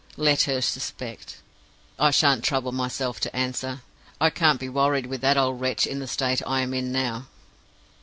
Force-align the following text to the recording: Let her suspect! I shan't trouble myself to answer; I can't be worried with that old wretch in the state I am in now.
Let 0.17 0.41
her 0.49 0.61
suspect! 0.63 1.43
I 1.99 2.09
shan't 2.09 2.43
trouble 2.43 2.71
myself 2.71 3.19
to 3.19 3.35
answer; 3.35 3.83
I 4.19 4.31
can't 4.31 4.59
be 4.59 4.67
worried 4.67 5.05
with 5.05 5.21
that 5.21 5.37
old 5.37 5.61
wretch 5.61 5.85
in 5.85 5.99
the 5.99 6.07
state 6.07 6.41
I 6.47 6.61
am 6.61 6.73
in 6.73 6.91
now. 6.91 7.27